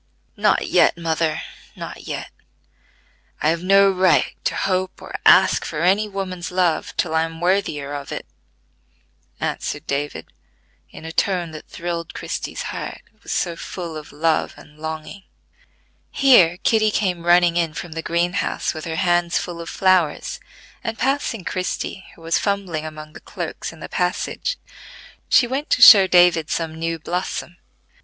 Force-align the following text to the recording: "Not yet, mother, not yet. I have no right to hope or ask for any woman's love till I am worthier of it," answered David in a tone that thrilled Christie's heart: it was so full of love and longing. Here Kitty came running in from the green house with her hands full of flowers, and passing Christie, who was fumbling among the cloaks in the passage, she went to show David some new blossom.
"Not 0.35 0.67
yet, 0.67 0.97
mother, 0.97 1.43
not 1.75 2.07
yet. 2.07 2.31
I 3.39 3.49
have 3.49 3.61
no 3.61 3.91
right 3.91 4.33
to 4.45 4.55
hope 4.55 4.99
or 4.99 5.13
ask 5.27 5.63
for 5.63 5.81
any 5.83 6.09
woman's 6.09 6.49
love 6.49 6.97
till 6.97 7.13
I 7.13 7.21
am 7.21 7.39
worthier 7.39 7.93
of 7.93 8.11
it," 8.11 8.25
answered 9.39 9.85
David 9.85 10.25
in 10.89 11.05
a 11.05 11.11
tone 11.11 11.51
that 11.51 11.67
thrilled 11.67 12.15
Christie's 12.15 12.63
heart: 12.73 13.01
it 13.15 13.21
was 13.21 13.31
so 13.31 13.55
full 13.55 13.95
of 13.95 14.11
love 14.11 14.55
and 14.57 14.79
longing. 14.79 15.21
Here 16.09 16.57
Kitty 16.63 16.89
came 16.89 17.21
running 17.23 17.55
in 17.55 17.75
from 17.75 17.91
the 17.91 18.01
green 18.01 18.33
house 18.33 18.73
with 18.73 18.85
her 18.85 18.95
hands 18.95 19.37
full 19.37 19.61
of 19.61 19.69
flowers, 19.69 20.39
and 20.83 20.97
passing 20.97 21.43
Christie, 21.43 22.05
who 22.15 22.23
was 22.23 22.39
fumbling 22.39 22.87
among 22.87 23.13
the 23.13 23.19
cloaks 23.19 23.71
in 23.71 23.81
the 23.81 23.87
passage, 23.87 24.57
she 25.29 25.45
went 25.45 25.69
to 25.69 25.81
show 25.83 26.07
David 26.07 26.49
some 26.49 26.73
new 26.73 26.97
blossom. 26.97 27.57